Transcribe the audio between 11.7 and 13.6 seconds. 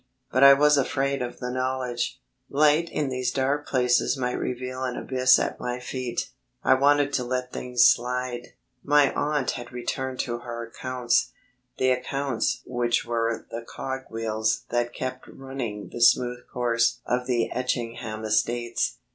the accounts which were